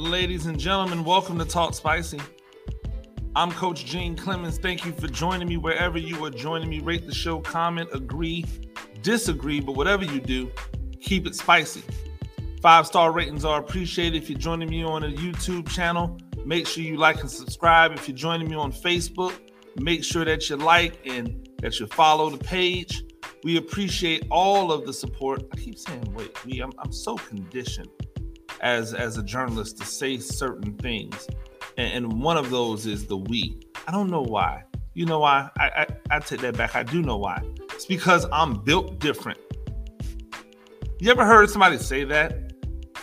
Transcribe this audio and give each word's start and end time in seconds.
Ladies 0.00 0.46
and 0.46 0.58
gentlemen, 0.58 1.04
welcome 1.04 1.38
to 1.38 1.44
Talk 1.44 1.74
Spicy. 1.74 2.18
I'm 3.36 3.52
Coach 3.52 3.84
Gene 3.84 4.16
Clemens. 4.16 4.56
Thank 4.56 4.86
you 4.86 4.92
for 4.92 5.08
joining 5.08 5.46
me 5.46 5.58
wherever 5.58 5.98
you 5.98 6.24
are 6.24 6.30
joining 6.30 6.70
me. 6.70 6.80
Rate 6.80 7.06
the 7.06 7.12
show, 7.12 7.38
comment, 7.38 7.90
agree, 7.92 8.46
disagree, 9.02 9.60
but 9.60 9.72
whatever 9.72 10.06
you 10.06 10.18
do, 10.18 10.50
keep 11.02 11.26
it 11.26 11.34
spicy. 11.34 11.82
Five 12.62 12.86
star 12.86 13.12
ratings 13.12 13.44
are 13.44 13.60
appreciated. 13.60 14.22
If 14.22 14.30
you're 14.30 14.38
joining 14.38 14.70
me 14.70 14.82
on 14.82 15.04
a 15.04 15.08
YouTube 15.08 15.68
channel, 15.68 16.16
make 16.46 16.66
sure 16.66 16.82
you 16.82 16.96
like 16.96 17.20
and 17.20 17.30
subscribe. 17.30 17.92
If 17.92 18.08
you're 18.08 18.16
joining 18.16 18.48
me 18.48 18.56
on 18.56 18.72
Facebook, 18.72 19.34
make 19.76 20.02
sure 20.02 20.24
that 20.24 20.48
you 20.48 20.56
like 20.56 20.98
and 21.04 21.46
that 21.60 21.78
you 21.78 21.86
follow 21.88 22.30
the 22.30 22.42
page. 22.42 23.04
We 23.44 23.58
appreciate 23.58 24.26
all 24.30 24.72
of 24.72 24.86
the 24.86 24.94
support. 24.94 25.42
I 25.52 25.56
keep 25.58 25.78
saying, 25.78 26.10
wait, 26.14 26.42
we, 26.46 26.60
I'm, 26.60 26.72
I'm 26.78 26.90
so 26.90 27.16
conditioned 27.16 27.90
as 28.60 28.94
as 28.94 29.16
a 29.16 29.22
journalist 29.22 29.78
to 29.78 29.84
say 29.84 30.18
certain 30.18 30.74
things, 30.74 31.28
and, 31.76 32.04
and 32.04 32.22
one 32.22 32.36
of 32.36 32.50
those 32.50 32.86
is 32.86 33.06
the 33.06 33.16
we. 33.16 33.60
I 33.86 33.92
don't 33.92 34.10
know 34.10 34.22
why. 34.22 34.64
You 34.94 35.06
know 35.06 35.20
why? 35.20 35.50
I, 35.58 35.86
I 36.10 36.16
I 36.16 36.18
take 36.20 36.40
that 36.40 36.56
back. 36.56 36.76
I 36.76 36.82
do 36.82 37.02
know 37.02 37.16
why. 37.16 37.42
It's 37.72 37.86
because 37.86 38.26
I'm 38.32 38.62
built 38.62 38.98
different. 38.98 39.38
You 40.98 41.10
ever 41.10 41.24
heard 41.24 41.48
somebody 41.48 41.78
say 41.78 42.04
that? 42.04 42.52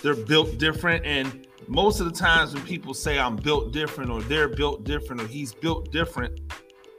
They're 0.03 0.15
built 0.15 0.57
different, 0.59 1.05
and 1.05 1.47
most 1.67 1.99
of 1.99 2.05
the 2.05 2.11
times 2.11 2.53
when 2.53 2.63
people 2.63 2.93
say 2.93 3.19
I'm 3.19 3.35
built 3.35 3.73
different 3.73 4.11
or 4.11 4.21
they're 4.21 4.47
built 4.47 4.83
different 4.83 5.21
or 5.21 5.27
he's 5.27 5.53
built 5.53 5.91
different, 5.91 6.39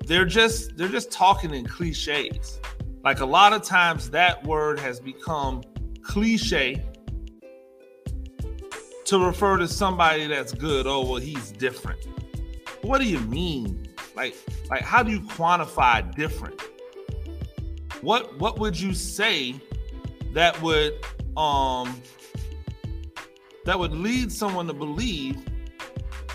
they're 0.07 0.27
just 0.27 0.77
they're 0.77 0.89
just 0.89 1.11
talking 1.11 1.55
in 1.55 1.67
cliches. 1.67 2.61
Like 3.05 3.21
a 3.21 3.27
lot 3.27 3.53
of 3.53 3.63
times 3.63 4.11
that 4.11 4.45
word 4.45 4.79
has 4.81 5.01
become 5.01 5.63
cliche 6.03 6.85
to 9.09 9.19
refer 9.19 9.57
to 9.57 9.67
somebody 9.67 10.27
that's 10.27 10.53
good. 10.53 10.87
Oh, 10.87 11.03
well, 11.03 11.17
he's 11.17 11.51
different. 11.53 12.07
What 12.83 12.99
do 12.99 13.07
you 13.07 13.19
mean? 13.21 13.89
Like, 14.15 14.37
like 14.69 14.83
how 14.83 15.03
do 15.03 15.11
you 15.11 15.21
quantify 15.21 16.15
different? 16.15 16.61
What 18.03 18.39
what 18.39 18.59
would 18.59 18.79
you 18.79 18.93
say 18.93 19.55
that 20.35 20.61
would 20.61 20.93
um 21.39 22.03
that 23.65 23.79
would 23.79 23.93
lead 23.93 24.31
someone 24.31 24.67
to 24.67 24.75
believe 24.75 25.43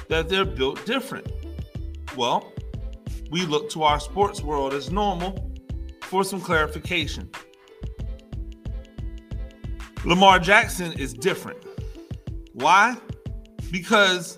that 0.10 0.28
they're 0.28 0.44
built 0.44 0.84
different? 0.84 1.32
Well, 2.18 2.52
we 3.30 3.46
look 3.46 3.70
to 3.72 3.84
our 3.84 4.00
sports 4.00 4.42
world 4.42 4.74
as 4.74 4.92
normal 4.92 5.52
for 6.02 6.24
some 6.24 6.42
clarification. 6.42 7.30
Lamar 10.06 10.40
Jackson 10.40 10.92
is 10.94 11.14
different. 11.14 11.64
Why? 12.54 12.98
Because 13.72 14.38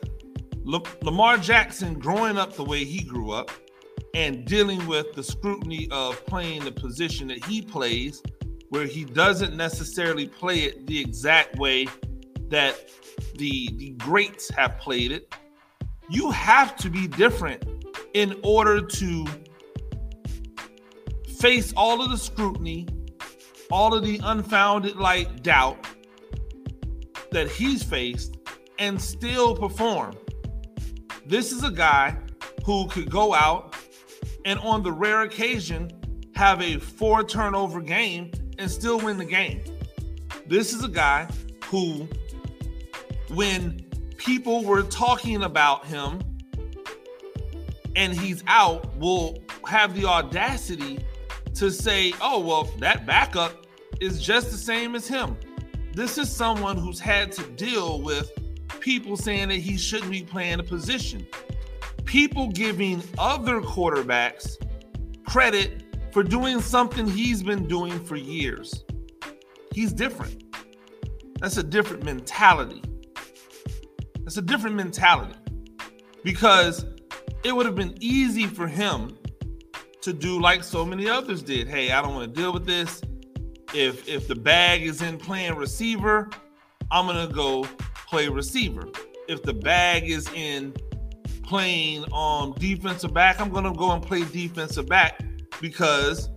Lamar 0.64 1.38
Jackson, 1.38 2.00
growing 2.00 2.38
up 2.38 2.54
the 2.54 2.64
way 2.64 2.84
he 2.84 3.04
grew 3.04 3.32
up 3.32 3.52
and 4.14 4.46
dealing 4.46 4.86
with 4.88 5.14
the 5.14 5.24
scrutiny 5.24 5.88
of 5.92 6.26
playing 6.26 6.64
the 6.64 6.72
position 6.72 7.28
that 7.28 7.44
he 7.46 7.62
plays, 7.62 8.24
where 8.70 8.86
he 8.86 9.06
doesn't 9.06 9.56
necessarily 9.56 10.28
play 10.28 10.62
it 10.62 10.88
the 10.88 11.00
exact 11.00 11.58
way 11.58 11.88
that 12.50 12.90
the, 13.36 13.70
the 13.78 13.92
greats 13.98 14.50
have 14.50 14.78
played 14.80 15.12
it, 15.12 15.34
you 16.10 16.32
have 16.32 16.76
to 16.78 16.90
be 16.90 17.08
different 17.08 17.64
in 18.14 18.40
order 18.44 18.82
to 18.82 19.26
face 21.38 21.74
all 21.76 22.02
of 22.02 22.10
the 22.10 22.18
scrutiny, 22.18 22.88
all 23.72 23.94
of 23.94 24.04
the 24.04 24.20
unfounded 24.24 24.96
like 24.96 25.44
doubt, 25.44 25.78
that 27.36 27.52
he's 27.52 27.84
faced 27.84 28.38
and 28.80 29.02
still 29.02 29.54
perform. 29.54 30.16
This 31.26 31.52
is 31.52 31.66
a 31.66 31.70
guy 31.70 32.18
who 32.64 32.88
could 32.88 33.12
go 33.12 33.34
out 33.34 33.76
and 34.46 34.58
on 34.60 34.84
the 34.84 34.92
rare 34.94 35.24
occasion 35.24 35.92
have 36.36 36.62
a 36.62 36.78
four 36.78 37.26
turnover 37.26 37.82
game 37.82 38.32
and 38.58 38.72
still 38.72 39.02
win 39.02 39.18
the 39.18 39.26
game. 39.26 39.62
This 40.48 40.72
is 40.74 40.86
a 40.86 40.88
guy 40.88 41.28
who, 41.66 42.08
when 43.34 43.82
people 44.16 44.64
were 44.64 44.84
talking 44.84 45.44
about 45.44 45.86
him 45.86 46.22
and 47.98 48.14
he's 48.14 48.46
out, 48.48 48.96
will 48.96 49.44
have 49.68 49.94
the 49.94 50.06
audacity 50.06 51.00
to 51.56 51.70
say, 51.70 52.14
oh, 52.22 52.40
well, 52.40 52.64
that 52.80 53.06
backup 53.06 53.66
is 54.00 54.22
just 54.22 54.52
the 54.52 54.58
same 54.58 54.96
as 54.96 55.06
him. 55.06 55.36
This 55.96 56.18
is 56.18 56.30
someone 56.30 56.76
who's 56.76 57.00
had 57.00 57.32
to 57.32 57.44
deal 57.52 58.02
with 58.02 58.30
people 58.82 59.16
saying 59.16 59.48
that 59.48 59.60
he 59.60 59.78
shouldn't 59.78 60.12
be 60.12 60.24
playing 60.24 60.60
a 60.60 60.64
position. 60.64 61.26
People 62.04 62.50
giving 62.50 63.02
other 63.18 63.62
quarterbacks 63.62 64.58
credit 65.26 65.86
for 66.12 66.22
doing 66.22 66.60
something 66.60 67.08
he's 67.08 67.42
been 67.42 67.66
doing 67.66 67.98
for 68.04 68.18
years. 68.18 68.84
He's 69.72 69.94
different. 69.94 70.44
That's 71.40 71.56
a 71.56 71.64
different 71.64 72.04
mentality. 72.04 72.84
That's 74.20 74.36
a 74.36 74.42
different 74.42 74.76
mentality 74.76 75.40
because 76.26 76.86
it 77.46 77.56
would 77.56 77.66
have 77.66 77.76
been 77.76 77.96
easy 78.02 78.48
for 78.48 78.68
him 78.68 79.18
to 80.02 80.12
do 80.12 80.42
like 80.42 80.62
so 80.62 80.86
many 80.86 81.08
others 81.08 81.42
did. 81.42 81.70
Hey, 81.70 81.92
I 81.92 82.02
don't 82.02 82.14
want 82.14 82.36
to 82.36 82.42
deal 82.42 82.52
with 82.52 82.66
this 82.66 83.02
if 83.76 84.08
if 84.08 84.28
the 84.28 84.36
bag 84.36 84.84
is 84.84 85.02
in 85.02 85.18
playing 85.18 85.56
receiver, 85.56 86.30
I'm 86.92 87.06
gonna 87.06 87.28
go 87.28 87.64
play 88.08 88.30
receiver. 88.30 88.88
If 89.28 89.44
the 89.44 89.54
bag 89.54 90.10
is 90.10 90.30
in 90.34 90.74
playing 91.44 92.06
um 92.14 92.54
defensive 92.58 93.14
back, 93.14 93.40
I'm 93.42 93.50
gonna 93.50 93.74
go 93.74 93.92
and 93.92 94.02
play 94.02 94.24
defensive 94.24 94.88
back 94.88 95.22
because 95.60 96.30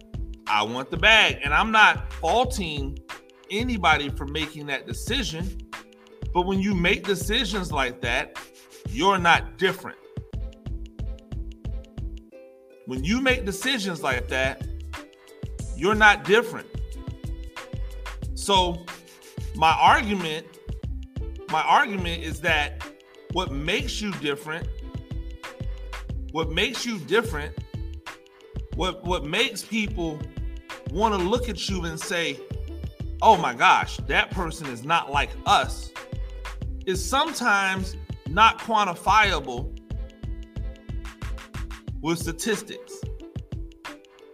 I 0.49 0.63
want 0.63 0.91
the 0.91 0.97
bag. 0.97 1.39
And 1.45 1.55
I'm 1.55 1.71
not 1.71 2.13
faulting 2.15 2.99
anybody 3.51 4.09
for 4.11 4.27
making 4.27 4.67
that 4.67 4.87
decision. 4.87 5.61
But 6.35 6.43
when 6.43 6.61
you 6.61 6.75
make 6.75 7.05
decisions 7.05 7.73
like 7.73 8.01
that, 8.01 8.37
you're 8.91 9.19
not 9.19 9.59
different. 9.59 9.97
When 12.87 13.05
you 13.05 13.21
make 13.21 13.45
decisions 13.45 14.03
like 14.03 14.29
that, 14.29 14.67
you're 15.77 15.95
not 15.95 16.25
different. 16.25 16.67
So 18.49 18.83
my 19.57 19.73
argument, 19.73 20.47
my 21.51 21.61
argument 21.61 22.23
is 22.23 22.41
that 22.41 22.83
what 23.35 23.53
makes 23.53 24.01
you 24.01 24.11
different, 24.13 24.67
what 26.33 26.51
makes 26.51 26.87
you 26.87 26.99
different, 26.99 27.55
what 28.75 29.05
what 29.05 29.27
makes 29.27 29.63
people 29.63 30.19
want 30.91 31.13
to 31.13 31.21
look 31.21 31.51
at 31.51 31.69
you 31.69 31.85
and 31.85 32.01
say, 32.01 32.41
"Oh 33.21 33.37
my 33.37 33.53
gosh, 33.53 33.99
that 34.07 34.31
person 34.31 34.67
is 34.69 34.83
not 34.83 35.13
like 35.13 35.29
us," 35.45 35.91
is 36.87 37.07
sometimes 37.07 37.97
not 38.29 38.59
quantifiable 38.61 39.79
with 42.01 42.19
statistics. 42.19 42.95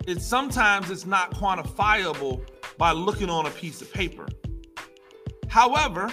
It's 0.06 0.24
sometimes 0.24 0.88
it's 0.92 1.04
not 1.04 1.32
quantifiable 1.32 2.46
by 2.78 2.92
looking 2.92 3.30
on 3.30 3.46
a 3.46 3.50
piece 3.50 3.80
of 3.82 3.92
paper. 3.92 4.26
However, 5.48 6.12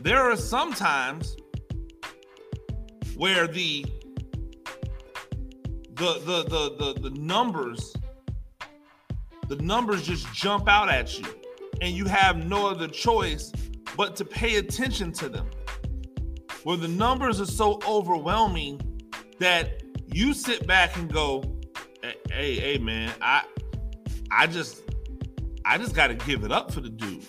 there 0.00 0.18
are 0.18 0.36
some 0.36 0.72
times 0.72 1.36
where 3.16 3.46
the 3.46 3.86
the 5.94 6.18
the 6.24 6.42
the 6.44 6.94
the, 6.94 7.08
the 7.08 7.10
numbers 7.18 7.94
the 9.48 9.56
numbers 9.56 10.02
just 10.02 10.32
jump 10.32 10.68
out 10.68 10.88
at 10.88 11.18
you 11.18 11.24
and 11.80 11.94
you 11.94 12.06
have 12.06 12.44
no 12.44 12.66
other 12.66 12.88
choice 12.88 13.52
but 13.96 14.16
to 14.16 14.24
pay 14.24 14.56
attention 14.56 15.12
to 15.12 15.28
them 15.28 15.48
where 16.64 16.76
the 16.76 16.88
numbers 16.88 17.40
are 17.40 17.46
so 17.46 17.78
overwhelming 17.86 18.80
that 19.38 19.82
you 20.06 20.34
sit 20.34 20.66
back 20.66 20.96
and 20.96 21.12
go 21.12 21.42
hey 22.30 22.56
hey 22.56 22.78
man 22.78 23.12
i 23.22 23.44
I 24.36 24.48
just 24.48 24.82
I 25.64 25.78
just 25.78 25.94
got 25.94 26.08
to 26.08 26.14
give 26.14 26.44
it 26.44 26.50
up 26.50 26.72
for 26.72 26.80
the 26.80 26.88
dude. 26.88 27.24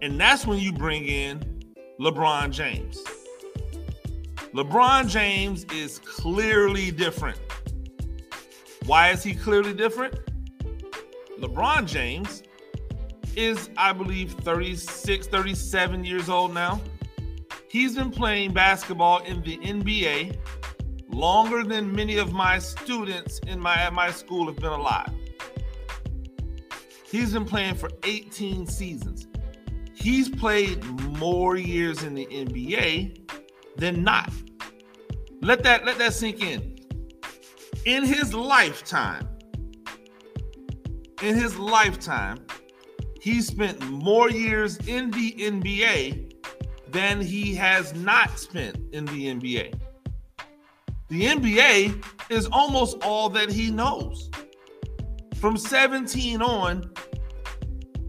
And 0.00 0.18
that's 0.18 0.46
when 0.46 0.58
you 0.58 0.72
bring 0.72 1.04
in 1.04 1.62
LeBron 2.00 2.50
James. 2.50 3.02
LeBron 4.54 5.08
James 5.08 5.64
is 5.72 5.98
clearly 5.98 6.90
different. 6.90 7.38
Why 8.86 9.10
is 9.10 9.22
he 9.22 9.34
clearly 9.34 9.74
different? 9.74 10.18
LeBron 11.38 11.86
James 11.86 12.42
is, 13.36 13.70
I 13.76 13.92
believe, 13.92 14.32
36, 14.32 15.26
37 15.26 16.04
years 16.04 16.28
old 16.28 16.52
now. 16.54 16.80
He's 17.68 17.96
been 17.96 18.10
playing 18.10 18.52
basketball 18.52 19.18
in 19.24 19.42
the 19.42 19.58
NBA 19.58 20.36
longer 21.12 21.62
than 21.62 21.94
many 21.94 22.16
of 22.18 22.32
my 22.32 22.58
students 22.58 23.38
in 23.46 23.60
my 23.60 23.76
at 23.76 23.92
my 23.92 24.10
school 24.10 24.46
have 24.46 24.56
been 24.56 24.72
alive. 24.72 25.12
He's 27.10 27.32
been 27.32 27.44
playing 27.44 27.74
for 27.74 27.90
18 28.04 28.66
seasons. 28.66 29.26
he's 29.94 30.28
played 30.28 30.82
more 31.18 31.56
years 31.56 32.02
in 32.02 32.14
the 32.14 32.26
NBA 32.26 33.20
than 33.76 34.02
not. 34.02 34.32
Let 35.42 35.62
that 35.62 35.84
let 35.84 35.98
that 35.98 36.14
sink 36.14 36.42
in. 36.42 36.76
In 37.84 38.04
his 38.04 38.32
lifetime, 38.32 39.28
in 41.22 41.36
his 41.36 41.56
lifetime, 41.58 42.38
he 43.20 43.40
spent 43.40 43.80
more 43.88 44.30
years 44.30 44.78
in 44.88 45.10
the 45.10 45.32
NBA 45.32 46.32
than 46.90 47.20
he 47.20 47.54
has 47.54 47.94
not 47.94 48.38
spent 48.38 48.76
in 48.92 49.04
the 49.06 49.26
NBA. 49.26 49.81
The 51.12 51.26
NBA 51.26 52.02
is 52.30 52.48
almost 52.50 53.02
all 53.02 53.28
that 53.28 53.50
he 53.50 53.70
knows. 53.70 54.30
From 55.34 55.58
17 55.58 56.40
on, 56.40 56.90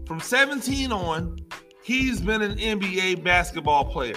from 0.06 0.20
17 0.20 0.90
on, 0.90 1.36
he's 1.82 2.22
been 2.22 2.40
an 2.40 2.56
NBA 2.56 3.22
basketball 3.22 3.84
player. 3.84 4.16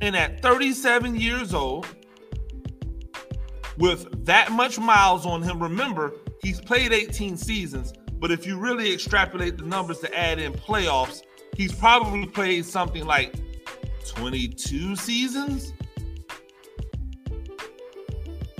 And 0.00 0.14
at 0.14 0.40
37 0.40 1.16
years 1.16 1.52
old, 1.52 1.88
with 3.78 4.24
that 4.24 4.52
much 4.52 4.78
miles 4.78 5.26
on 5.26 5.42
him, 5.42 5.60
remember, 5.60 6.12
he's 6.42 6.60
played 6.60 6.92
18 6.92 7.36
seasons, 7.36 7.92
but 8.20 8.30
if 8.30 8.46
you 8.46 8.56
really 8.56 8.92
extrapolate 8.92 9.58
the 9.58 9.64
numbers 9.64 9.98
to 9.98 10.16
add 10.16 10.38
in 10.38 10.52
playoffs, 10.52 11.22
he's 11.56 11.74
probably 11.74 12.26
played 12.26 12.64
something 12.64 13.04
like 13.04 13.34
22 14.06 14.94
seasons. 14.94 15.72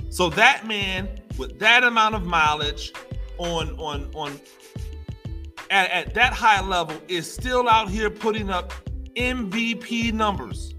So 0.09 0.29
that 0.31 0.67
man 0.67 1.07
with 1.37 1.59
that 1.59 1.83
amount 1.83 2.15
of 2.15 2.25
mileage 2.25 2.91
on 3.37 3.71
on 3.79 4.09
on 4.13 4.39
at, 5.69 5.91
at 5.91 6.13
that 6.15 6.33
high 6.33 6.61
level 6.61 6.99
is 7.07 7.31
still 7.31 7.69
out 7.69 7.89
here 7.89 8.09
putting 8.09 8.49
up 8.49 8.73
MVP 9.15 10.13
numbers. 10.13 10.73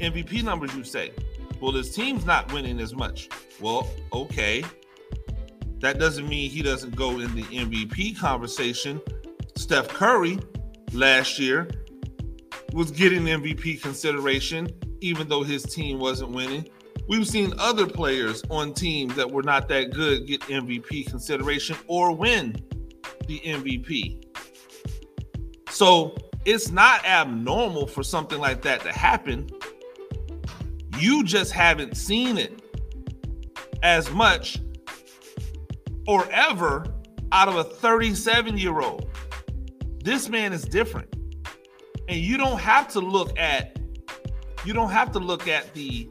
MVP 0.00 0.42
numbers, 0.42 0.74
you 0.74 0.84
say. 0.84 1.12
Well, 1.60 1.72
his 1.72 1.94
team's 1.94 2.24
not 2.24 2.52
winning 2.52 2.80
as 2.80 2.94
much. 2.94 3.28
Well, 3.60 3.88
okay. 4.12 4.64
That 5.78 5.98
doesn't 5.98 6.28
mean 6.28 6.50
he 6.50 6.62
doesn't 6.62 6.94
go 6.94 7.20
in 7.20 7.34
the 7.34 7.42
MVP 7.42 8.16
conversation. 8.18 9.00
Steph 9.56 9.88
Curry 9.88 10.38
last 10.92 11.38
year 11.38 11.68
was 12.72 12.90
getting 12.90 13.22
MVP 13.22 13.82
consideration, 13.82 14.68
even 15.00 15.28
though 15.28 15.42
his 15.42 15.62
team 15.64 15.98
wasn't 15.98 16.30
winning. 16.30 16.68
We've 17.08 17.26
seen 17.26 17.52
other 17.58 17.86
players 17.86 18.42
on 18.48 18.74
teams 18.74 19.14
that 19.16 19.30
were 19.30 19.42
not 19.42 19.68
that 19.68 19.92
good 19.92 20.26
get 20.26 20.40
MVP 20.42 21.06
consideration 21.06 21.76
or 21.86 22.14
win 22.14 22.56
the 23.26 23.40
MVP. 23.40 24.24
So 25.70 26.16
it's 26.44 26.70
not 26.70 27.04
abnormal 27.04 27.86
for 27.86 28.02
something 28.02 28.38
like 28.38 28.62
that 28.62 28.82
to 28.82 28.92
happen. 28.92 29.48
You 30.98 31.24
just 31.24 31.52
haven't 31.52 31.96
seen 31.96 32.38
it 32.38 32.62
as 33.82 34.10
much 34.10 34.60
or 36.06 36.28
ever 36.30 36.86
out 37.32 37.48
of 37.48 37.56
a 37.56 37.64
37 37.64 38.58
year 38.58 38.80
old. 38.80 39.08
This 40.04 40.28
man 40.28 40.52
is 40.52 40.62
different. 40.62 41.14
And 42.08 42.18
you 42.18 42.36
don't 42.36 42.60
have 42.60 42.88
to 42.88 43.00
look 43.00 43.38
at 43.38 43.78
you 44.64 44.72
don't 44.72 44.90
have 44.90 45.10
to 45.12 45.18
look 45.18 45.48
at 45.48 45.74
the 45.74 46.08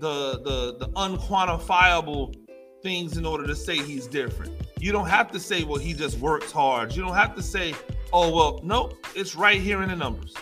the 0.00 0.40
the 0.40 0.76
the 0.78 0.88
unquantifiable 0.92 2.34
things 2.82 3.16
in 3.16 3.24
order 3.24 3.46
to 3.46 3.56
say 3.56 3.76
he's 3.76 4.06
different. 4.06 4.52
You 4.78 4.92
don't 4.92 5.08
have 5.08 5.30
to 5.32 5.40
say, 5.40 5.64
well, 5.64 5.78
he 5.78 5.94
just 5.94 6.18
works 6.18 6.52
hard. 6.52 6.94
You 6.94 7.02
don't 7.02 7.14
have 7.14 7.34
to 7.36 7.42
say, 7.42 7.74
oh, 8.12 8.34
well, 8.34 8.60
nope, 8.62 9.06
it's 9.16 9.34
right 9.34 9.60
here 9.60 9.82
in 9.82 9.88
the 9.88 9.96
numbers 9.96 10.34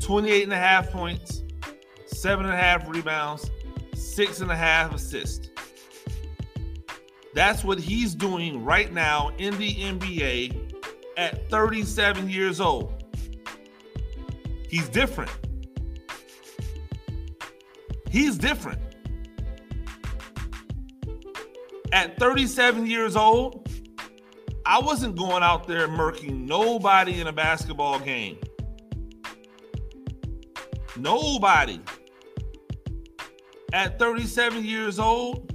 28 0.00 0.44
and 0.44 0.52
a 0.52 0.56
half 0.56 0.90
points, 0.90 1.42
seven 2.06 2.46
and 2.46 2.54
a 2.54 2.56
half 2.56 2.88
rebounds, 2.88 3.50
six 3.94 4.40
and 4.40 4.50
a 4.50 4.56
half 4.56 4.94
assists. 4.94 5.50
That's 7.34 7.62
what 7.62 7.78
he's 7.78 8.14
doing 8.14 8.64
right 8.64 8.92
now 8.92 9.30
in 9.38 9.56
the 9.58 9.74
NBA 9.74 10.74
at 11.16 11.48
37 11.50 12.28
years 12.28 12.60
old. 12.60 13.04
He's 14.68 14.88
different. 14.88 15.30
He's 18.10 18.36
different. 18.36 18.80
At 21.92 22.18
37 22.18 22.86
years 22.86 23.16
old, 23.16 23.68
I 24.66 24.80
wasn't 24.80 25.16
going 25.16 25.42
out 25.42 25.66
there 25.66 25.88
murking 25.88 26.46
nobody 26.46 27.20
in 27.20 27.28
a 27.28 27.32
basketball 27.32 28.00
game. 28.00 28.38
Nobody. 30.96 31.80
At 33.72 33.98
37 33.98 34.64
years 34.64 34.98
old, 34.98 35.52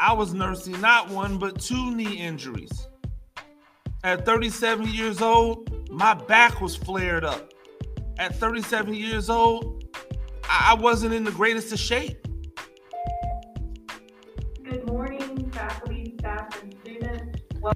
I 0.00 0.12
was 0.12 0.34
nursing 0.34 0.80
not 0.80 1.08
one 1.08 1.38
but 1.38 1.60
two 1.60 1.94
knee 1.94 2.16
injuries. 2.16 2.88
At 4.02 4.24
37 4.24 4.88
years 4.88 5.22
old, 5.22 5.90
my 5.90 6.14
back 6.14 6.60
was 6.60 6.74
flared 6.74 7.24
up. 7.24 7.52
At 8.18 8.34
37 8.36 8.94
years 8.94 9.30
old, 9.30 9.79
I 10.48 10.74
wasn't 10.74 11.14
in 11.14 11.24
the 11.24 11.30
greatest 11.32 11.72
of 11.72 11.78
shape. 11.78 12.26
Good 14.62 14.86
morning, 14.86 15.50
faculty, 15.50 16.14
staff, 16.18 16.62
and 16.62 16.74
students. 16.82 17.40
Well- 17.60 17.74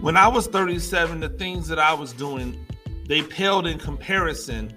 When 0.00 0.16
I 0.16 0.28
was 0.28 0.46
37, 0.46 1.18
the 1.18 1.28
things 1.28 1.66
that 1.66 1.80
I 1.80 1.92
was 1.92 2.12
doing, 2.12 2.64
they 3.08 3.20
paled 3.20 3.66
in 3.66 3.80
comparison 3.80 4.72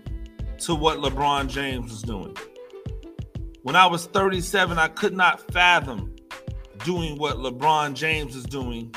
to 0.61 0.73
what 0.73 0.97
LeBron 0.97 1.47
James 1.47 1.91
was 1.91 2.01
doing. 2.01 2.35
When 3.61 3.75
I 3.75 3.85
was 3.85 4.07
37, 4.07 4.79
I 4.79 4.87
could 4.87 5.13
not 5.13 5.39
fathom 5.53 6.15
doing 6.83 7.19
what 7.19 7.37
LeBron 7.37 7.93
James 7.93 8.35
is 8.35 8.45
doing 8.45 8.95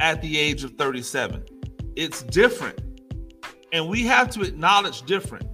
at 0.00 0.22
the 0.22 0.38
age 0.38 0.64
of 0.64 0.72
37. 0.76 1.44
It's 1.94 2.22
different. 2.22 2.80
And 3.70 3.86
we 3.86 4.06
have 4.06 4.30
to 4.30 4.40
acknowledge 4.40 5.02
different 5.02 5.46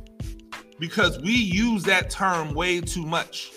because 0.79 1.19
we 1.19 1.33
use 1.33 1.83
that 1.83 2.11
term 2.11 2.55
way 2.55 2.81
too 2.81 3.05
much. 3.05 3.51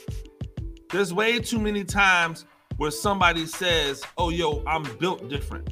There's 0.89 1.13
way 1.13 1.38
too 1.38 1.60
many 1.60 1.84
times 1.84 2.45
where 2.77 2.89
somebody 2.89 3.45
says, 3.45 4.03
Oh, 4.17 4.31
yo, 4.31 4.63
I'm 4.65 4.84
built 4.98 5.29
different 5.29 5.72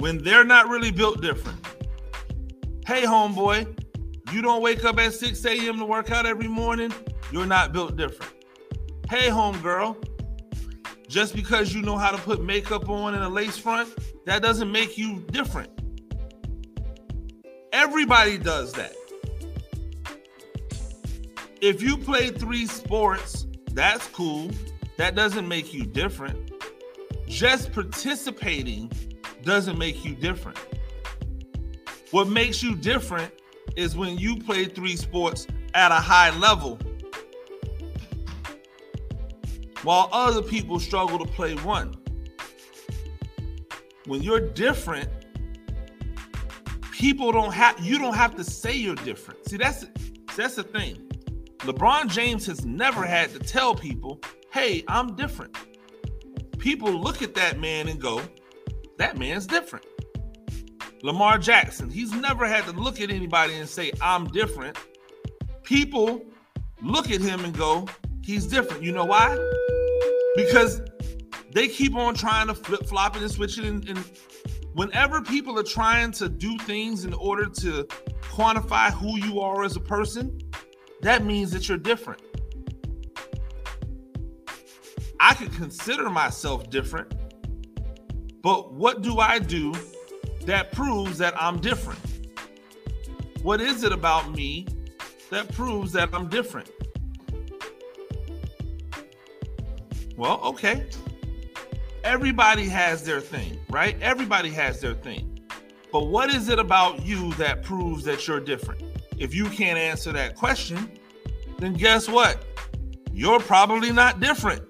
when 0.00 0.16
they're 0.16 0.44
not 0.44 0.68
really 0.68 0.90
built 0.90 1.20
different. 1.20 1.58
Hey, 2.86 3.02
homeboy, 3.02 3.78
you 4.32 4.40
don't 4.40 4.62
wake 4.62 4.82
up 4.82 4.98
at 4.98 5.12
6 5.12 5.44
a.m. 5.44 5.78
to 5.78 5.84
work 5.84 6.10
out 6.10 6.24
every 6.24 6.48
morning, 6.48 6.92
you're 7.30 7.46
not 7.46 7.72
built 7.72 7.96
different. 7.96 8.32
Hey, 9.10 9.28
homegirl, 9.28 10.02
just 11.06 11.36
because 11.36 11.74
you 11.74 11.82
know 11.82 11.98
how 11.98 12.10
to 12.10 12.16
put 12.16 12.42
makeup 12.42 12.88
on 12.88 13.14
and 13.14 13.22
a 13.22 13.28
lace 13.28 13.58
front, 13.58 13.90
that 14.24 14.40
doesn't 14.40 14.72
make 14.72 14.96
you 14.96 15.20
different. 15.30 15.70
Everybody 17.72 18.38
does 18.38 18.72
that. 18.72 18.94
If 21.60 21.82
you 21.82 21.98
play 21.98 22.30
three 22.30 22.66
sports, 22.66 23.46
that's 23.72 24.06
cool. 24.08 24.50
That 24.96 25.14
doesn't 25.14 25.46
make 25.46 25.74
you 25.74 25.84
different. 25.84 26.52
Just 27.28 27.72
participating 27.72 28.90
doesn't 29.44 29.78
make 29.78 30.04
you 30.04 30.14
different. 30.14 30.58
What 32.10 32.28
makes 32.28 32.62
you 32.62 32.74
different 32.74 33.32
is 33.76 33.96
when 33.96 34.18
you 34.18 34.36
play 34.36 34.64
three 34.64 34.96
sports 34.96 35.46
at 35.74 35.92
a 35.92 35.96
high 35.96 36.30
level 36.38 36.78
while 39.82 40.08
other 40.12 40.42
people 40.42 40.78
struggle 40.78 41.18
to 41.18 41.24
play 41.24 41.54
one. 41.56 41.94
When 44.06 44.22
you're 44.22 44.40
different, 44.40 45.08
people 46.92 47.32
don't 47.32 47.52
have 47.52 47.78
you 47.80 47.98
don't 47.98 48.14
have 48.14 48.36
to 48.36 48.44
say 48.44 48.74
you're 48.74 48.94
different. 48.96 49.48
See, 49.48 49.56
that's 49.56 49.86
that's 50.36 50.56
the 50.56 50.64
thing. 50.64 51.06
LeBron 51.60 52.08
James 52.08 52.46
has 52.46 52.64
never 52.64 53.04
had 53.04 53.30
to 53.32 53.38
tell 53.38 53.74
people, 53.74 54.20
"Hey, 54.52 54.84
I'm 54.88 55.14
different." 55.14 55.56
People 56.58 56.92
look 56.92 57.22
at 57.22 57.34
that 57.34 57.58
man 57.58 57.88
and 57.88 57.98
go, 58.00 58.20
that 59.00 59.16
man's 59.16 59.46
different. 59.46 59.86
Lamar 61.02 61.38
Jackson, 61.38 61.88
he's 61.88 62.12
never 62.12 62.46
had 62.46 62.64
to 62.64 62.72
look 62.72 63.00
at 63.00 63.10
anybody 63.10 63.54
and 63.54 63.66
say, 63.66 63.90
I'm 64.02 64.26
different. 64.26 64.76
People 65.62 66.22
look 66.82 67.10
at 67.10 67.22
him 67.22 67.44
and 67.44 67.56
go, 67.56 67.88
he's 68.22 68.46
different. 68.46 68.82
You 68.82 68.92
know 68.92 69.06
why? 69.06 69.38
Because 70.36 70.82
they 71.52 71.68
keep 71.68 71.96
on 71.96 72.14
trying 72.14 72.48
to 72.48 72.54
flip 72.54 72.86
flopping 72.86 73.22
and 73.22 73.30
switching. 73.30 73.64
And, 73.64 73.88
and 73.88 74.04
whenever 74.74 75.22
people 75.22 75.58
are 75.58 75.64
trying 75.64 76.12
to 76.12 76.28
do 76.28 76.58
things 76.58 77.06
in 77.06 77.14
order 77.14 77.46
to 77.46 77.84
quantify 78.20 78.90
who 78.92 79.18
you 79.18 79.40
are 79.40 79.64
as 79.64 79.76
a 79.76 79.80
person, 79.80 80.38
that 81.00 81.24
means 81.24 81.50
that 81.52 81.68
you're 81.68 81.78
different. 81.78 82.20
I 85.18 85.32
could 85.34 85.52
consider 85.54 86.10
myself 86.10 86.68
different, 86.68 87.14
but 88.42 88.72
what 88.72 89.02
do 89.02 89.18
I 89.18 89.38
do 89.38 89.74
that 90.46 90.72
proves 90.72 91.18
that 91.18 91.34
I'm 91.40 91.60
different? 91.60 92.00
What 93.42 93.60
is 93.60 93.84
it 93.84 93.92
about 93.92 94.32
me 94.32 94.66
that 95.30 95.52
proves 95.52 95.92
that 95.92 96.10
I'm 96.12 96.28
different? 96.28 96.70
Well, 100.16 100.40
okay. 100.42 100.86
Everybody 102.04 102.64
has 102.66 103.04
their 103.04 103.20
thing, 103.20 103.58
right? 103.70 103.96
Everybody 104.00 104.50
has 104.50 104.80
their 104.80 104.94
thing. 104.94 105.40
But 105.92 106.06
what 106.06 106.30
is 106.30 106.48
it 106.48 106.58
about 106.58 107.04
you 107.04 107.32
that 107.34 107.62
proves 107.62 108.04
that 108.04 108.26
you're 108.26 108.40
different? 108.40 108.82
If 109.18 109.34
you 109.34 109.46
can't 109.46 109.78
answer 109.78 110.12
that 110.12 110.36
question, 110.36 110.98
then 111.58 111.74
guess 111.74 112.08
what? 112.08 112.44
You're 113.12 113.40
probably 113.40 113.92
not 113.92 114.20
different. 114.20 114.62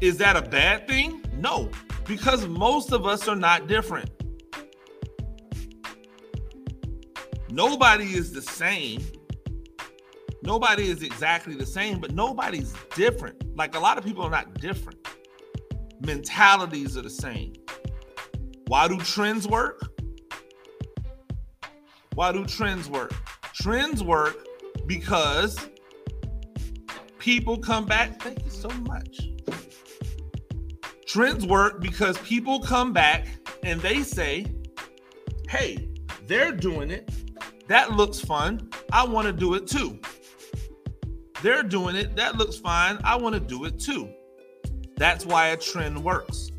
Is 0.00 0.18
that 0.18 0.36
a 0.36 0.42
bad 0.42 0.86
thing? 0.86 1.22
No, 1.36 1.70
because 2.06 2.46
most 2.46 2.92
of 2.92 3.06
us 3.06 3.28
are 3.28 3.36
not 3.36 3.66
different. 3.66 4.10
Nobody 7.50 8.14
is 8.14 8.32
the 8.32 8.42
same. 8.42 9.02
Nobody 10.42 10.88
is 10.88 11.02
exactly 11.02 11.54
the 11.54 11.66
same, 11.66 12.00
but 12.00 12.12
nobody's 12.12 12.72
different. 12.94 13.56
Like 13.56 13.74
a 13.74 13.78
lot 13.78 13.98
of 13.98 14.04
people 14.04 14.24
are 14.24 14.30
not 14.30 14.60
different. 14.60 15.06
Mentalities 16.00 16.96
are 16.96 17.02
the 17.02 17.10
same. 17.10 17.54
Why 18.66 18.88
do 18.88 18.98
trends 18.98 19.46
work? 19.46 19.82
Why 22.14 22.32
do 22.32 22.44
trends 22.46 22.88
work? 22.88 23.12
Trends 23.52 24.02
work 24.02 24.46
because 24.86 25.58
people 27.18 27.58
come 27.58 27.86
back. 27.86 28.20
Thank 28.22 28.44
you 28.44 28.50
so 28.50 28.68
much. 28.68 29.35
Trends 31.06 31.46
work 31.46 31.80
because 31.80 32.18
people 32.18 32.60
come 32.60 32.92
back 32.92 33.26
and 33.62 33.80
they 33.80 34.02
say, 34.02 34.46
hey, 35.48 35.88
they're 36.26 36.52
doing 36.52 36.90
it. 36.90 37.10
That 37.68 37.92
looks 37.92 38.20
fun. 38.20 38.68
I 38.92 39.04
want 39.04 39.26
to 39.26 39.32
do 39.32 39.54
it 39.54 39.66
too. 39.66 39.98
They're 41.42 41.62
doing 41.62 41.96
it. 41.96 42.16
That 42.16 42.36
looks 42.36 42.56
fine. 42.56 42.98
I 43.04 43.16
want 43.16 43.34
to 43.34 43.40
do 43.40 43.64
it 43.64 43.78
too. 43.78 44.10
That's 44.96 45.26
why 45.26 45.48
a 45.48 45.56
trend 45.56 46.02
works. 46.02 46.50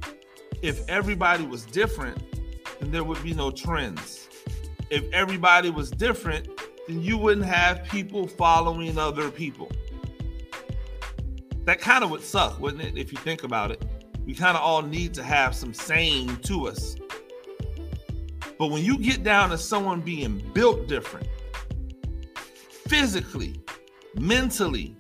If 0.62 0.88
everybody 0.88 1.46
was 1.46 1.66
different, 1.66 2.24
then 2.80 2.92
there 2.92 3.04
would 3.04 3.22
be 3.24 3.34
no 3.34 3.51
trends. 3.51 4.30
If 4.89 5.12
everybody 5.12 5.70
was 5.70 5.92
different, 5.92 6.48
then 6.88 7.01
you 7.01 7.18
wouldn't 7.18 7.46
have 7.46 7.84
people 7.86 8.27
following 8.27 8.98
other 8.98 9.30
people. 9.30 9.72
That 11.66 11.82
kind 11.82 12.04
of 12.04 12.10
would 12.12 12.24
suck, 12.24 12.60
wouldn't 12.60 12.84
it, 12.84 12.98
if 12.98 13.12
you 13.12 13.18
think 13.18 13.44
about 13.44 13.72
it? 13.72 13.84
We 14.27 14.34
kind 14.34 14.57
of 14.57 14.62
all 14.62 14.81
need 14.81 15.13
to 15.13 15.24
have 15.24 15.55
some 15.55 15.74
sane 15.74 16.36
to 16.43 16.67
us. 16.67 16.98
But 18.60 18.67
when 18.67 18.84
you 18.84 18.98
get 18.98 19.24
down 19.24 19.51
to 19.51 19.57
someone 19.57 20.01
being 20.01 20.39
built 20.53 20.89
different, 20.89 21.29
physically, 22.88 23.62
mentally, 24.15 24.98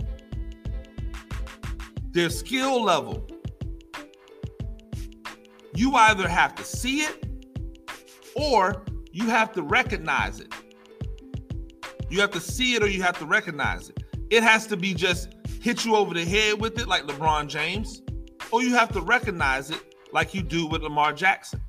their 2.11 2.29
skill 2.29 2.81
level, 2.81 3.27
you 5.75 5.93
either 5.95 6.29
have 6.29 6.55
to 6.55 6.63
see 6.63 7.01
it 7.01 7.27
or 8.33 8.85
you 9.11 9.27
have 9.27 9.51
to 9.53 9.61
recognize 9.61 10.39
it. 10.39 10.53
You 12.09 12.21
have 12.21 12.31
to 12.31 12.39
see 12.39 12.75
it 12.75 12.81
or 12.81 12.87
you 12.87 13.01
have 13.03 13.19
to 13.19 13.25
recognize 13.25 13.89
it. 13.89 14.01
It 14.29 14.41
has 14.43 14.67
to 14.67 14.77
be 14.77 14.93
just 14.93 15.35
hit 15.61 15.83
you 15.83 15.97
over 15.97 16.13
the 16.13 16.23
head 16.23 16.61
with 16.61 16.79
it 16.79 16.87
like 16.87 17.03
LeBron 17.03 17.47
James, 17.47 18.03
or 18.51 18.61
you 18.61 18.75
have 18.75 18.91
to 18.93 19.01
recognize 19.01 19.71
it 19.71 19.95
like 20.11 20.33
you 20.33 20.41
do 20.41 20.67
with 20.67 20.81
Lamar 20.81 21.13
Jackson. 21.13 21.61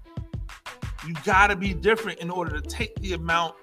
You 1.07 1.15
got 1.25 1.49
to 1.49 1.57
be 1.57 1.75
different 1.75 2.19
in 2.21 2.31
order 2.31 2.61
to 2.61 2.69
take 2.69 2.95
the 2.97 3.15
amount 3.15 3.55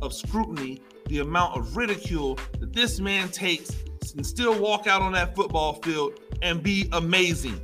of 0.00 0.12
scrutiny, 0.12 0.80
the 1.06 1.20
amount 1.20 1.56
of 1.56 1.76
ridicule 1.76 2.38
that 2.60 2.72
this 2.72 3.00
man 3.00 3.28
takes 3.28 3.70
and 4.16 4.24
still 4.24 4.58
walk 4.60 4.86
out 4.86 5.02
on 5.02 5.12
that 5.12 5.34
football 5.34 5.74
field 5.74 6.20
and 6.42 6.62
be 6.62 6.88
amazing. 6.92 7.60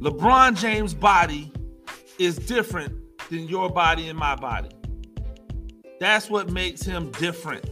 LeBron 0.00 0.56
James' 0.58 0.94
body 0.94 1.52
is 2.18 2.36
different 2.36 2.94
than 3.28 3.48
your 3.48 3.68
body 3.68 4.08
and 4.08 4.18
my 4.18 4.34
body. 4.34 4.70
That's 5.98 6.30
what 6.30 6.50
makes 6.50 6.82
him 6.82 7.10
different. 7.12 7.68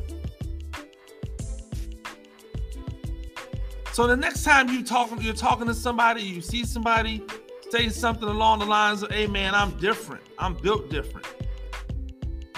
So 3.99 4.07
the 4.07 4.17
next 4.17 4.45
time 4.45 4.69
you 4.69 4.85
talking, 4.85 5.21
you're 5.21 5.35
talking 5.35 5.67
to 5.67 5.75
somebody, 5.75 6.23
you 6.23 6.41
see 6.41 6.65
somebody 6.65 7.21
say 7.71 7.89
something 7.89 8.29
along 8.29 8.61
the 8.61 8.65
lines 8.65 9.03
of, 9.03 9.11
"Hey 9.11 9.27
man, 9.27 9.57
I'm 9.57 9.77
different. 9.79 10.23
I'm 10.39 10.55
built 10.55 10.89
different." 10.89 11.27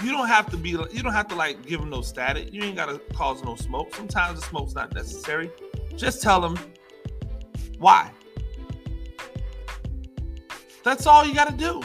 You 0.03 0.11
don't 0.11 0.27
have 0.27 0.51
to 0.51 0.57
be. 0.57 0.69
You 0.69 1.01
don't 1.01 1.13
have 1.13 1.27
to 1.29 1.35
like 1.35 1.65
give 1.65 1.79
them 1.79 1.89
no 1.89 2.03
static. 2.03 2.53
You 2.53 2.61
ain't 2.61 2.75
gotta 2.75 2.99
cause 3.15 3.43
no 3.43 3.55
smoke. 3.55 3.95
Sometimes 3.95 4.39
the 4.39 4.45
smoke's 4.45 4.75
not 4.75 4.93
necessary. 4.93 5.49
Just 5.95 6.21
tell 6.21 6.41
them 6.41 6.59
why. 7.79 8.11
That's 10.83 11.07
all 11.07 11.25
you 11.25 11.33
gotta 11.33 11.57
do. 11.57 11.81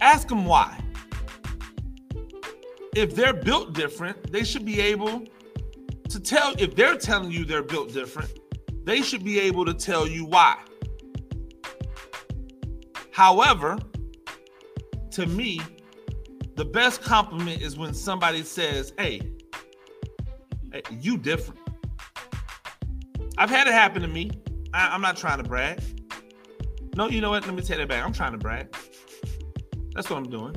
Ask 0.00 0.28
them 0.28 0.46
why. 0.46 0.80
If 2.96 3.14
they're 3.14 3.34
built 3.34 3.74
different, 3.74 4.32
they 4.32 4.44
should 4.44 4.64
be 4.64 4.80
able 4.80 5.24
to 6.08 6.20
tell 6.20 6.54
if 6.58 6.74
they're 6.74 6.96
telling 6.96 7.30
you 7.30 7.44
they're 7.44 7.62
built 7.62 7.92
different, 7.92 8.38
they 8.84 9.02
should 9.02 9.24
be 9.24 9.38
able 9.40 9.64
to 9.64 9.74
tell 9.74 10.06
you 10.06 10.24
why. 10.24 10.56
However, 13.12 13.78
to 15.12 15.26
me, 15.26 15.60
the 16.54 16.64
best 16.64 17.02
compliment 17.02 17.62
is 17.62 17.76
when 17.76 17.92
somebody 17.92 18.42
says, 18.42 18.92
"Hey, 18.98 19.20
hey 20.72 20.82
you 21.00 21.18
different." 21.18 21.60
I've 23.36 23.50
had 23.50 23.68
it 23.68 23.72
happen 23.72 24.02
to 24.02 24.08
me. 24.08 24.30
I, 24.74 24.94
am 24.94 25.00
not 25.00 25.16
trying 25.16 25.38
to 25.38 25.44
brag. 25.44 25.80
No, 26.96 27.08
you 27.08 27.20
know 27.20 27.30
what? 27.30 27.46
Let 27.46 27.54
me 27.54 27.62
take 27.62 27.78
that 27.78 27.88
back. 27.88 28.04
I'm 28.04 28.12
trying 28.12 28.32
to 28.32 28.38
brag. 28.38 28.74
That's 29.94 30.10
what 30.10 30.16
I'm 30.16 30.28
doing. 30.28 30.56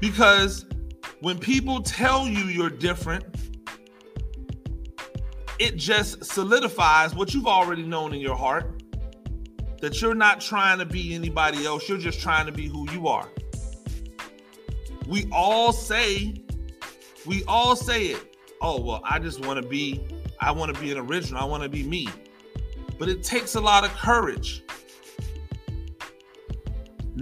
Because 0.00 0.66
when 1.22 1.38
people 1.38 1.80
tell 1.80 2.26
you 2.26 2.46
you're 2.46 2.68
different, 2.68 3.24
it 5.60 5.76
just 5.76 6.24
solidifies 6.24 7.14
what 7.14 7.32
you've 7.32 7.46
already 7.46 7.84
known 7.84 8.12
in 8.12 8.20
your 8.20 8.34
heart 8.34 8.82
that 9.80 10.02
you're 10.02 10.16
not 10.16 10.40
trying 10.40 10.80
to 10.80 10.84
be 10.84 11.14
anybody 11.14 11.64
else, 11.64 11.88
you're 11.88 11.96
just 11.96 12.20
trying 12.20 12.46
to 12.46 12.50
be 12.50 12.66
who 12.66 12.90
you 12.90 13.06
are. 13.06 13.28
We 15.06 15.28
all 15.30 15.72
say, 15.72 16.34
we 17.24 17.44
all 17.46 17.76
say 17.76 18.06
it. 18.06 18.36
Oh, 18.60 18.80
well, 18.80 19.00
I 19.04 19.20
just 19.20 19.46
want 19.46 19.62
to 19.62 19.68
be, 19.68 20.04
I 20.40 20.50
want 20.50 20.74
to 20.74 20.80
be 20.80 20.90
an 20.90 20.98
original, 20.98 21.40
I 21.40 21.44
want 21.44 21.62
to 21.62 21.68
be 21.68 21.84
me. 21.84 22.08
But 22.98 23.08
it 23.08 23.22
takes 23.22 23.54
a 23.54 23.60
lot 23.60 23.84
of 23.84 23.90
courage 23.92 24.64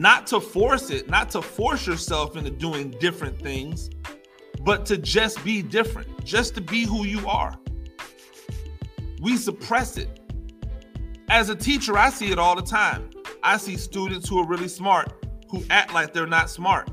not 0.00 0.26
to 0.26 0.40
force 0.40 0.88
it, 0.88 1.10
not 1.10 1.28
to 1.28 1.42
force 1.42 1.86
yourself 1.86 2.34
into 2.34 2.50
doing 2.50 2.90
different 3.00 3.38
things, 3.38 3.90
but 4.62 4.86
to 4.86 4.96
just 4.96 5.44
be 5.44 5.60
different, 5.60 6.24
just 6.24 6.54
to 6.54 6.62
be 6.62 6.86
who 6.86 7.04
you 7.04 7.28
are. 7.28 7.54
We 9.20 9.36
suppress 9.36 9.98
it. 9.98 10.08
As 11.28 11.50
a 11.50 11.54
teacher, 11.54 11.98
I 11.98 12.08
see 12.08 12.32
it 12.32 12.38
all 12.38 12.56
the 12.56 12.62
time. 12.62 13.10
I 13.42 13.58
see 13.58 13.76
students 13.76 14.26
who 14.26 14.38
are 14.38 14.46
really 14.46 14.68
smart 14.68 15.12
who 15.50 15.62
act 15.68 15.92
like 15.92 16.14
they're 16.14 16.26
not 16.26 16.48
smart. 16.48 16.90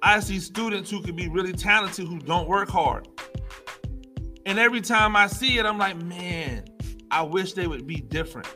I 0.00 0.20
see 0.20 0.38
students 0.40 0.90
who 0.90 1.02
can 1.02 1.14
be 1.14 1.28
really 1.28 1.52
talented 1.52 2.08
who 2.08 2.18
don't 2.18 2.48
work 2.48 2.70
hard. 2.70 3.08
And 4.46 4.58
every 4.58 4.80
time 4.80 5.16
I 5.16 5.26
see 5.26 5.58
it, 5.58 5.66
I'm 5.66 5.76
like, 5.76 6.02
man, 6.02 6.64
I 7.10 7.20
wish 7.20 7.52
they 7.52 7.66
would 7.66 7.86
be 7.86 7.96
different. 7.96 8.48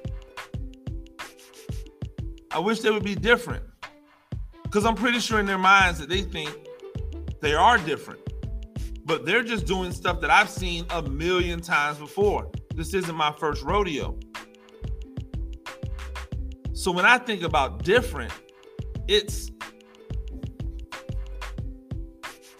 I 2.56 2.58
wish 2.58 2.80
they 2.80 2.90
would 2.90 3.04
be 3.04 3.14
different. 3.14 3.62
Because 4.62 4.86
I'm 4.86 4.94
pretty 4.94 5.20
sure 5.20 5.38
in 5.38 5.44
their 5.44 5.58
minds 5.58 5.98
that 5.98 6.08
they 6.08 6.22
think 6.22 6.48
they 7.42 7.52
are 7.52 7.76
different. 7.76 8.20
But 9.04 9.26
they're 9.26 9.42
just 9.42 9.66
doing 9.66 9.92
stuff 9.92 10.22
that 10.22 10.30
I've 10.30 10.48
seen 10.48 10.86
a 10.88 11.02
million 11.02 11.60
times 11.60 11.98
before. 11.98 12.50
This 12.75 12.94
isn't 12.94 13.14
my 13.14 13.30
first 13.32 13.62
rodeo. 13.62 14.18
So 16.72 16.90
when 16.92 17.04
I 17.04 17.18
think 17.18 17.42
about 17.42 17.82
different, 17.82 18.32
it's 19.06 19.50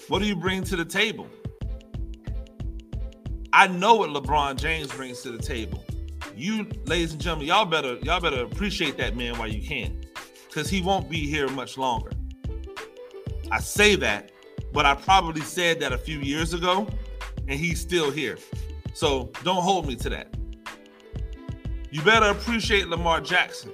what 0.09 0.19
do 0.19 0.27
you 0.27 0.37
bring 0.37 0.63
to 0.65 0.77
the 0.77 0.85
table? 0.85 1.27
I 3.51 3.67
know 3.67 3.95
what 3.95 4.11
LeBron 4.11 4.57
James 4.57 4.93
brings 4.93 5.23
to 5.23 5.31
the 5.31 5.43
table. 5.43 5.86
You, 6.37 6.69
ladies 6.85 7.13
and 7.13 7.21
gentlemen, 7.21 7.47
y'all 7.47 7.65
better 7.65 7.97
y'all 8.03 8.21
better 8.21 8.45
appreciate 8.45 8.99
that 8.99 9.17
man 9.17 9.39
while 9.39 9.49
you 9.49 9.67
can, 9.67 10.05
because 10.47 10.69
he 10.69 10.83
won't 10.83 11.09
be 11.09 11.27
here 11.27 11.49
much 11.49 11.79
longer. 11.79 12.11
I 13.51 13.59
say 13.59 13.97
that, 13.97 14.33
but 14.71 14.85
I 14.85 14.95
probably 14.97 15.41
said 15.41 15.81
that 15.81 15.95
a 15.95 15.99
few 15.99 16.19
years 16.19 16.53
ago, 16.53 16.87
and 17.49 17.59
he's 17.59 17.81
still 17.81 18.11
here. 18.11 18.37
So 18.93 19.31
don't 19.45 19.63
hold 19.63 19.87
me 19.87 19.97
to 19.97 20.11
that. 20.11 20.37
You 21.91 22.03
better 22.03 22.27
appreciate 22.27 22.89
Lamar 22.89 23.23
Jackson 23.23 23.73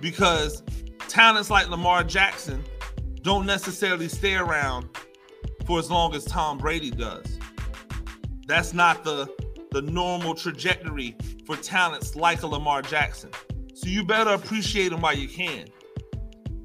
because 0.00 0.62
talents 1.08 1.50
like 1.50 1.68
Lamar 1.68 2.04
Jackson 2.04 2.64
don't 3.20 3.44
necessarily 3.44 4.08
stay 4.08 4.34
around 4.34 4.88
for 5.66 5.78
as 5.78 5.90
long 5.90 6.14
as 6.14 6.24
Tom 6.24 6.56
Brady 6.56 6.90
does. 6.90 7.38
That's 8.46 8.72
not 8.72 9.04
the 9.04 9.28
the 9.74 9.82
normal 9.82 10.36
trajectory 10.36 11.16
for 11.46 11.56
talents 11.56 12.16
like 12.16 12.42
a 12.42 12.46
Lamar 12.46 12.82
Jackson. 12.82 13.30
So 13.74 13.88
you 13.88 14.04
better 14.04 14.30
appreciate 14.30 14.90
them 14.90 15.00
while 15.00 15.16
you 15.16 15.28
can. 15.28 15.66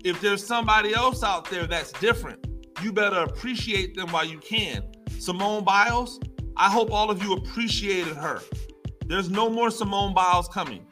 If 0.04 0.22
there's 0.22 0.46
somebody 0.46 0.94
else 0.94 1.24
out 1.24 1.50
there 1.50 1.68
that's 1.68 1.92
different, 1.94 2.46
you 2.82 2.94
better 2.94 3.20
appreciate 3.20 3.96
them 3.96 4.12
while 4.12 4.26
you 4.26 4.40
can. 4.40 4.84
Simone 5.20 5.64
Biles, 5.64 6.20
I 6.56 6.70
hope 6.70 6.92
all 6.92 7.10
of 7.10 7.22
you 7.22 7.34
appreciated 7.34 8.16
her. 8.16 8.42
There's 9.08 9.30
no 9.30 9.50
more 9.50 9.72
Simone 9.72 10.14
Biles 10.14 10.48
coming. 10.48 10.86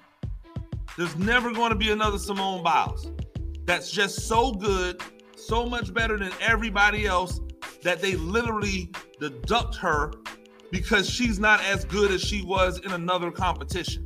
There's 0.97 1.15
never 1.15 1.53
going 1.53 1.69
to 1.69 1.77
be 1.77 1.91
another 1.91 2.17
Simone 2.17 2.63
Biles. 2.63 3.11
That's 3.65 3.91
just 3.91 4.27
so 4.27 4.51
good, 4.51 5.01
so 5.35 5.65
much 5.65 5.93
better 5.93 6.17
than 6.17 6.31
everybody 6.41 7.05
else 7.05 7.39
that 7.83 8.01
they 8.01 8.15
literally 8.15 8.91
deduct 9.19 9.75
her 9.75 10.11
because 10.71 11.09
she's 11.09 11.39
not 11.39 11.63
as 11.63 11.85
good 11.85 12.11
as 12.11 12.21
she 12.21 12.43
was 12.43 12.79
in 12.79 12.91
another 12.91 13.31
competition. 13.31 14.05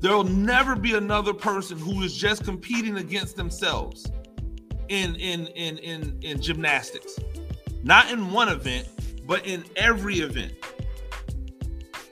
There'll 0.00 0.24
never 0.24 0.76
be 0.76 0.94
another 0.94 1.32
person 1.32 1.78
who 1.78 2.02
is 2.02 2.14
just 2.14 2.44
competing 2.44 2.98
against 2.98 3.36
themselves 3.36 4.10
in 4.88 5.14
in 5.16 5.46
in 5.48 5.78
in, 5.78 6.18
in 6.22 6.42
gymnastics. 6.42 7.18
Not 7.82 8.10
in 8.10 8.30
one 8.30 8.48
event, 8.48 8.88
but 9.26 9.46
in 9.46 9.64
every 9.76 10.16
event. 10.20 10.52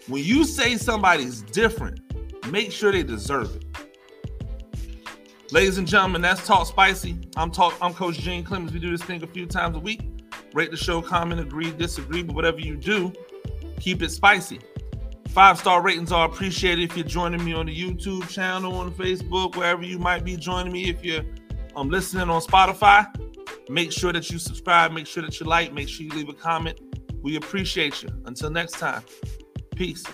When 0.07 0.25
you 0.25 0.45
say 0.45 0.77
somebody's 0.77 1.43
different, 1.43 2.01
make 2.51 2.73
sure 2.73 2.93
they 2.93 3.03
deserve 3.03 3.55
it. 3.57 3.65
Ladies 5.53 5.77
and 5.77 5.87
gentlemen, 5.87 6.23
that's 6.23 6.47
Talk 6.47 6.67
Spicy. 6.67 7.19
I'm 7.37 7.51
talk. 7.51 7.75
I'm 7.83 7.93
Coach 7.93 8.19
Gene 8.19 8.43
Clemens. 8.43 8.73
We 8.73 8.81
do 8.81 8.91
this 8.91 9.03
thing 9.03 9.23
a 9.23 9.27
few 9.27 9.45
times 9.45 9.77
a 9.77 9.81
week. 9.81 10.12
Rate 10.54 10.71
the 10.71 10.76
show, 10.76 11.00
comment, 11.00 11.40
agree, 11.40 11.71
disagree, 11.71 12.23
but 12.23 12.35
whatever 12.35 12.61
you 12.61 12.76
do, 12.76 13.12
keep 13.80 14.02
it 14.02 14.11
spicy. 14.11 14.61
Five 15.28 15.59
star 15.59 15.80
ratings 15.80 16.12
are 16.12 16.26
appreciated 16.26 16.85
if 16.85 16.97
you're 16.97 17.06
joining 17.06 17.42
me 17.42 17.54
on 17.54 17.66
the 17.66 17.75
YouTube 17.75 18.28
channel, 18.28 18.75
on 18.75 18.92
Facebook, 18.92 19.56
wherever 19.56 19.82
you 19.82 19.99
might 19.99 20.25
be 20.25 20.37
joining 20.37 20.73
me. 20.73 20.90
If 20.90 21.02
you're 21.04 21.25
um, 21.75 21.88
listening 21.88 22.28
on 22.28 22.42
Spotify, 22.42 23.06
make 23.71 23.92
sure 23.92 24.12
that 24.12 24.30
you 24.30 24.38
subscribe, 24.38 24.92
make 24.92 25.06
sure 25.06 25.23
that 25.23 25.40
you 25.40 25.47
like, 25.47 25.73
make 25.73 25.88
sure 25.88 26.04
you 26.04 26.12
leave 26.12 26.28
a 26.28 26.35
comment. 26.35 26.80
We 27.23 27.37
appreciate 27.37 28.02
you. 28.02 28.11
Until 28.26 28.50
next 28.50 28.73
time, 28.73 29.02
peace. 29.75 30.04